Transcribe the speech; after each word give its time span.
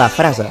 La 0.00 0.08
frase. 0.08 0.46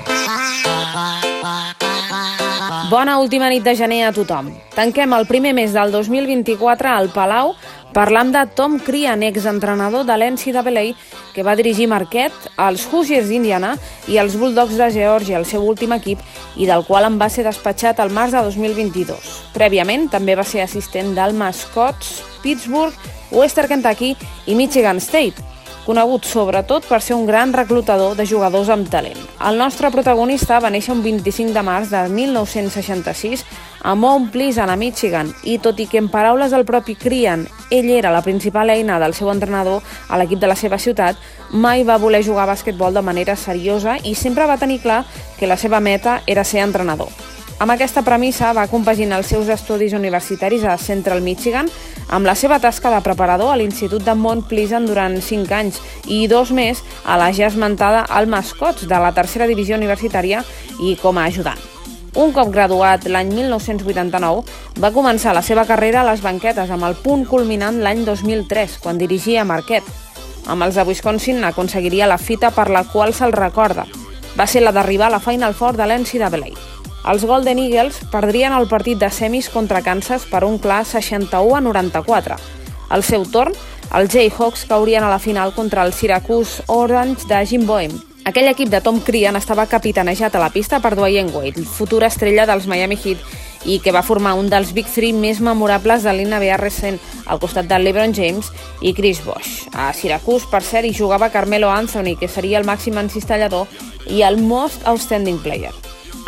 Bona 2.92 3.16
última 3.18 3.48
nit 3.50 3.64
de 3.66 3.74
gener 3.74 4.04
a 4.06 4.12
tothom. 4.14 4.52
Tanquem 4.76 5.16
el 5.18 5.26
primer 5.26 5.56
mes 5.58 5.74
del 5.74 5.90
2024 5.90 6.92
al 6.92 7.10
Palau 7.10 7.56
parlant 7.90 8.30
de 8.30 8.44
Tom 8.54 8.78
Crean, 8.78 9.26
exentrenador 9.26 10.06
de 10.06 10.20
l'NCAA, 10.22 10.86
que 11.34 11.42
va 11.42 11.58
dirigir 11.58 11.90
Marquette, 11.90 12.54
els 12.62 12.86
Hoosiers 12.92 13.26
d'Indiana 13.34 13.74
i 14.06 14.22
els 14.22 14.38
Bulldogs 14.38 14.78
de 14.78 14.92
Georgia, 14.94 15.42
el 15.42 15.50
seu 15.50 15.66
últim 15.66 15.98
equip, 15.98 16.22
i 16.54 16.70
del 16.70 16.86
qual 16.86 17.10
en 17.10 17.18
va 17.18 17.34
ser 17.34 17.50
despatxat 17.50 18.06
al 18.06 18.14
març 18.14 18.38
de 18.38 18.46
2022. 18.52 19.34
Prèviament, 19.58 20.12
també 20.14 20.38
va 20.38 20.46
ser 20.46 20.62
assistent 20.62 21.16
del 21.18 21.34
Mascots, 21.34 22.20
Pittsburgh, 22.46 22.94
Western 23.34 23.74
Kentucky 23.74 24.14
i 24.46 24.54
Michigan 24.54 25.02
State, 25.02 25.49
conegut 25.90 26.28
sobretot 26.30 26.86
per 26.86 27.00
ser 27.02 27.16
un 27.18 27.26
gran 27.26 27.50
reclutador 27.50 28.14
de 28.14 28.28
jugadors 28.30 28.70
amb 28.70 28.86
talent. 28.94 29.18
El 29.42 29.58
nostre 29.58 29.90
protagonista 29.90 30.60
va 30.62 30.70
néixer 30.70 30.94
un 30.94 31.02
25 31.02 31.56
de 31.56 31.64
març 31.66 31.90
de 31.90 32.04
1966 32.14 33.42
a 33.82 33.96
Mount 33.96 34.28
Pleasant, 34.30 34.70
a 34.70 34.76
Michigan, 34.78 35.32
i 35.50 35.58
tot 35.58 35.80
i 35.82 35.88
que 35.90 35.98
en 35.98 36.12
paraules 36.14 36.54
del 36.54 36.68
propi 36.68 36.94
Crian, 37.00 37.48
ell 37.74 37.90
era 37.90 38.14
la 38.14 38.22
principal 38.22 38.70
eina 38.70 39.00
del 39.02 39.18
seu 39.18 39.32
entrenador 39.34 39.82
a 40.10 40.22
l'equip 40.22 40.38
de 40.44 40.52
la 40.52 40.60
seva 40.60 40.78
ciutat, 40.78 41.18
mai 41.50 41.82
va 41.88 41.98
voler 41.98 42.22
jugar 42.22 42.46
a 42.46 42.52
bàsquetbol 42.52 42.94
de 42.94 43.06
manera 43.10 43.40
seriosa 43.40 43.98
i 44.04 44.14
sempre 44.14 44.46
va 44.46 44.62
tenir 44.62 44.84
clar 44.86 45.06
que 45.40 45.50
la 45.50 45.58
seva 45.58 45.80
meta 45.80 46.22
era 46.28 46.46
ser 46.46 46.62
entrenador. 46.68 47.10
Amb 47.60 47.74
aquesta 47.74 48.06
premissa 48.08 48.54
va 48.56 48.70
compaginar 48.72 49.18
els 49.20 49.28
seus 49.34 49.50
estudis 49.52 49.92
universitaris 49.92 50.62
a 50.64 50.78
Central 50.80 51.20
Michigan 51.20 51.68
amb 52.08 52.24
la 52.24 52.36
seva 52.40 52.56
tasca 52.64 52.88
de 52.94 53.02
preparador 53.04 53.52
a 53.52 53.58
l'Institut 53.60 54.06
de 54.06 54.16
Mont 54.16 54.46
Pleasant 54.48 54.88
durant 54.88 55.18
5 55.20 55.52
anys 55.58 55.82
i 56.08 56.22
dos 56.32 56.54
més 56.56 56.80
a 57.04 57.18
la 57.20 57.34
ja 57.36 57.50
esmentada 57.52 58.06
al 58.08 58.32
Mascots 58.32 58.88
de 58.88 59.02
la 59.04 59.12
tercera 59.12 59.50
divisió 59.52 59.76
universitària 59.76 60.46
i 60.80 60.96
com 61.04 61.20
a 61.20 61.28
ajudant. 61.28 61.60
Un 62.16 62.32
cop 62.32 62.48
graduat 62.56 63.10
l'any 63.12 63.36
1989, 63.36 64.48
va 64.80 64.96
començar 64.96 65.36
la 65.36 65.44
seva 65.44 65.68
carrera 65.68 66.00
a 66.00 66.08
les 66.08 66.24
banquetes 66.24 66.72
amb 66.72 66.88
el 66.88 66.96
punt 67.04 67.28
culminant 67.28 67.84
l'any 67.84 68.08
2003, 68.08 68.80
quan 68.80 68.98
dirigia 68.98 69.44
Marquette. 69.44 69.92
Amb 70.48 70.64
els 70.64 70.80
de 70.80 70.88
Wisconsin 70.88 71.44
aconseguiria 71.44 72.08
la 72.08 72.18
fita 72.18 72.56
per 72.56 72.70
la 72.72 72.88
qual 72.88 73.14
se'l 73.14 73.36
recorda. 73.36 73.84
Va 74.40 74.48
ser 74.48 74.64
la 74.64 74.72
d'arribar 74.72 75.12
a 75.12 75.18
la 75.20 75.24
Final 75.28 75.54
Four 75.54 75.76
de 75.76 75.86
l'NCAA. 75.86 76.79
Els 77.08 77.24
Golden 77.24 77.60
Eagles 77.60 78.02
perdrien 78.12 78.54
el 78.54 78.68
partit 78.68 79.00
de 79.00 79.10
semis 79.10 79.48
contra 79.50 79.82
Kansas 79.82 80.26
per 80.28 80.44
un 80.44 80.60
clar 80.60 80.84
61 80.86 81.56
a 81.56 81.62
94. 81.62 82.36
Al 82.90 83.04
seu 83.04 83.24
torn, 83.30 83.56
els 83.96 84.12
Jayhawks 84.14 84.66
caurien 84.70 85.04
a 85.04 85.10
la 85.10 85.20
final 85.20 85.54
contra 85.56 85.86
el 85.86 85.94
Syracuse 85.94 86.64
Orange 86.68 87.26
de 87.30 87.46
Jim 87.46 87.66
Boehm. 87.66 87.96
Aquell 88.30 88.50
equip 88.52 88.70
de 88.70 88.82
Tom 88.86 89.00
Crean 89.02 89.40
estava 89.40 89.66
capitanejat 89.66 90.36
a 90.36 90.42
la 90.44 90.52
pista 90.54 90.82
per 90.84 90.94
Dwayne 90.96 91.32
Wade, 91.34 91.64
futura 91.64 92.12
estrella 92.12 92.46
dels 92.46 92.68
Miami 92.68 93.00
Heat, 93.00 93.24
i 93.66 93.80
que 93.84 93.92
va 93.96 94.04
formar 94.06 94.36
un 94.38 94.52
dels 94.52 94.74
Big 94.76 94.88
Three 94.92 95.16
més 95.16 95.42
memorables 95.42 96.06
de 96.06 96.14
l'NBA 96.14 96.60
recent, 96.62 97.00
al 97.26 97.42
costat 97.42 97.68
de 97.68 97.80
LeBron 97.80 98.14
James 98.14 98.52
i 98.82 98.94
Chris 98.94 99.24
Bosh. 99.26 99.68
A 99.74 99.92
Syracuse, 99.94 100.48
per 100.52 100.62
cert, 100.62 100.86
hi 100.86 100.94
jugava 100.94 101.32
Carmelo 101.34 101.72
Anthony, 101.74 102.16
que 102.20 102.30
seria 102.30 102.60
el 102.60 102.68
màxim 102.70 103.00
encistellador 103.02 103.66
i 104.08 104.22
el 104.22 104.38
Most 104.38 104.86
Outstanding 104.86 105.42
Player. 105.42 105.74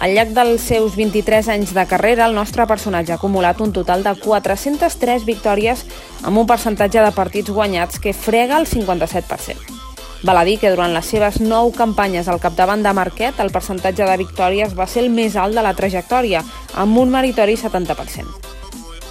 Al 0.01 0.15
llarg 0.17 0.31
dels 0.33 0.63
seus 0.65 0.95
23 0.97 1.45
anys 1.53 1.75
de 1.77 1.83
carrera, 1.85 2.25
el 2.25 2.33
nostre 2.33 2.65
personatge 2.65 3.13
ha 3.13 3.19
acumulat 3.19 3.59
un 3.61 3.69
total 3.69 4.01
de 4.01 4.15
403 4.17 5.27
victòries 5.27 5.83
amb 6.25 6.41
un 6.41 6.47
percentatge 6.49 7.03
de 7.05 7.11
partits 7.13 7.53
guanyats 7.53 8.01
que 8.01 8.15
frega 8.17 8.57
el 8.57 8.65
57%. 8.65 9.77
Val 10.25 10.41
a 10.41 10.43
dir 10.45 10.57
que 10.57 10.73
durant 10.73 10.89
les 10.95 11.05
seves 11.05 11.37
nou 11.45 11.69
campanyes 11.77 12.25
al 12.27 12.41
capdavant 12.41 12.81
de 12.81 12.95
Marquette, 12.97 13.45
el 13.45 13.53
percentatge 13.53 14.09
de 14.09 14.17
victòries 14.17 14.73
va 14.73 14.89
ser 14.89 15.05
el 15.05 15.13
més 15.13 15.37
alt 15.37 15.53
de 15.53 15.61
la 15.61 15.77
trajectòria, 15.77 16.41
amb 16.73 16.97
un 16.97 17.13
meritori 17.13 17.53
70%. 17.53 18.25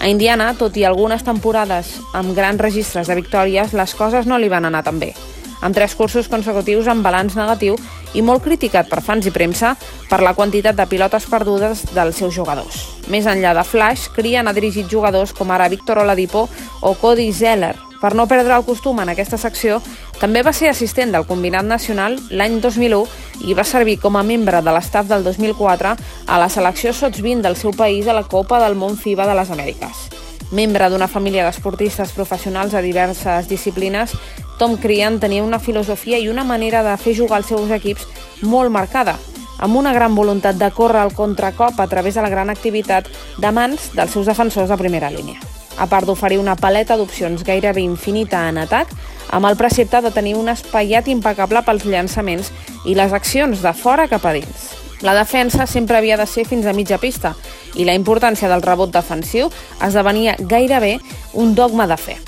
A 0.01 0.11
Indiana, 0.11 0.57
tot 0.59 0.75
i 0.75 0.89
algunes 0.89 1.23
temporades 1.23 2.01
amb 2.19 2.35
grans 2.35 2.59
registres 2.59 3.07
de 3.07 3.15
victòries, 3.15 3.79
les 3.79 3.95
coses 3.95 4.27
no 4.27 4.43
li 4.43 4.51
van 4.51 4.67
anar 4.67 4.83
tan 4.83 4.99
bé 4.99 5.15
amb 5.61 5.77
tres 5.77 5.95
cursos 5.95 6.29
consecutius 6.29 6.89
amb 6.89 7.05
balanç 7.05 7.37
negatiu 7.39 7.77
i 8.15 8.23
molt 8.23 8.43
criticat 8.45 8.89
per 8.91 9.03
fans 9.05 9.27
i 9.27 9.35
premsa 9.35 9.75
per 10.09 10.23
la 10.25 10.35
quantitat 10.35 10.77
de 10.77 10.87
pilotes 10.91 11.29
perdudes 11.31 11.85
dels 11.95 12.17
seus 12.17 12.35
jugadors. 12.35 12.87
Més 13.11 13.27
enllà 13.27 13.55
de 13.55 13.65
Flash, 13.65 14.09
Crian 14.15 14.49
ha 14.49 14.57
dirigit 14.57 14.91
jugadors 14.91 15.33
com 15.37 15.51
ara 15.51 15.69
Víctor 15.69 16.03
Oladipo 16.03 16.49
o 16.81 16.95
Cody 16.95 17.31
Zeller. 17.33 17.77
Per 18.01 18.15
no 18.17 18.25
perdre 18.25 18.55
el 18.57 18.65
costum 18.65 19.03
en 19.03 19.11
aquesta 19.13 19.37
secció, 19.37 19.77
també 20.21 20.41
va 20.43 20.55
ser 20.57 20.71
assistent 20.71 21.13
del 21.13 21.27
combinat 21.29 21.67
nacional 21.69 22.17
l'any 22.31 22.57
2001 22.61 23.05
i 23.45 23.57
va 23.57 23.65
servir 23.65 23.99
com 24.01 24.17
a 24.17 24.25
membre 24.25 24.63
de 24.65 24.73
l'estaf 24.73 25.11
del 25.11 25.25
2004 25.25 25.93
a 26.27 26.39
la 26.41 26.49
selecció 26.49 26.95
Sots 26.97 27.21
20 27.21 27.45
del 27.45 27.59
seu 27.61 27.77
país 27.77 28.09
a 28.09 28.17
la 28.17 28.25
Copa 28.25 28.61
del 28.65 28.77
Món 28.77 28.97
FIBA 28.97 29.29
de 29.29 29.37
les 29.37 29.53
Amèriques. 29.53 30.09
Membre 30.51 30.89
d'una 30.91 31.07
família 31.09 31.45
d'esportistes 31.45 32.11
professionals 32.17 32.73
a 32.75 32.81
diverses 32.83 33.47
disciplines, 33.49 34.17
Tom 34.61 34.77
Crean 34.77 35.17
tenia 35.21 35.41
una 35.43 35.59
filosofia 35.59 36.19
i 36.21 36.29
una 36.29 36.43
manera 36.45 36.83
de 36.85 36.93
fer 37.01 37.15
jugar 37.17 37.39
els 37.41 37.47
seus 37.49 37.71
equips 37.73 38.05
molt 38.45 38.69
marcada, 38.69 39.15
amb 39.57 39.79
una 39.81 39.95
gran 39.97 40.13
voluntat 40.13 40.59
de 40.61 40.69
córrer 40.77 41.01
al 41.01 41.15
contracop 41.17 41.79
a 41.81 41.87
través 41.89 42.15
de 42.15 42.21
la 42.21 42.29
gran 42.29 42.51
activitat 42.53 43.07
de 43.41 43.53
mans 43.57 43.87
dels 43.97 44.13
seus 44.13 44.27
defensors 44.29 44.69
de 44.69 44.77
primera 44.77 45.09
línia. 45.09 45.39
A 45.81 45.87
part 45.89 46.05
d'oferir 46.05 46.37
una 46.37 46.59
paleta 46.61 46.99
d'opcions 47.01 47.41
gairebé 47.41 47.81
infinita 47.81 48.43
en 48.51 48.59
atac, 48.61 48.93
amb 49.33 49.49
el 49.49 49.57
precepte 49.57 50.03
de 50.05 50.13
tenir 50.13 50.35
un 50.37 50.53
espaiat 50.53 51.09
impecable 51.09 51.63
pels 51.65 51.87
llançaments 51.89 52.51
i 52.85 52.99
les 52.99 53.15
accions 53.17 53.63
de 53.65 53.73
fora 53.73 54.11
cap 54.13 54.27
a 54.29 54.35
dins. 54.37 54.67
La 55.01 55.15
defensa 55.17 55.65
sempre 55.65 55.97
havia 55.97 56.19
de 56.21 56.27
ser 56.29 56.45
fins 56.45 56.69
a 56.69 56.77
mitja 56.77 57.01
pista 57.01 57.33
i 57.81 57.89
la 57.89 57.97
importància 57.97 58.53
del 58.53 58.61
rebot 58.61 58.93
defensiu 58.93 59.49
esdevenia 59.81 60.37
gairebé 60.37 60.99
un 61.33 61.55
dogma 61.55 61.89
de 61.89 61.97
fe. 61.97 62.19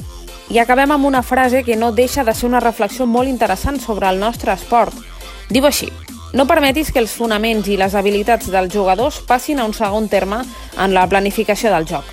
I 0.52 0.58
acabem 0.60 0.90
amb 0.92 1.06
una 1.08 1.22
frase 1.24 1.62
que 1.64 1.78
no 1.80 1.94
deixa 1.96 2.24
de 2.28 2.34
ser 2.36 2.44
una 2.44 2.60
reflexió 2.60 3.06
molt 3.08 3.30
interessant 3.30 3.78
sobre 3.80 4.10
el 4.12 4.20
nostre 4.20 4.52
esport. 4.52 4.92
Diu 5.48 5.64
així, 5.64 5.88
no 6.36 6.44
permetis 6.44 6.92
que 6.92 7.00
els 7.00 7.14
fonaments 7.16 7.70
i 7.72 7.78
les 7.80 7.96
habilitats 7.96 8.52
dels 8.52 8.74
jugadors 8.74 9.22
passin 9.24 9.62
a 9.62 9.64
un 9.64 9.72
segon 9.72 10.10
terme 10.12 10.42
en 10.76 10.92
la 10.92 11.06
planificació 11.08 11.72
del 11.72 11.88
joc. 11.88 12.04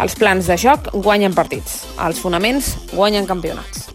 Els 0.00 0.16
plans 0.16 0.48
de 0.48 0.56
joc 0.56 0.88
guanyen 1.04 1.36
partits, 1.36 1.82
els 2.00 2.24
fonaments 2.24 2.78
guanyen 2.96 3.28
campionats. 3.28 3.90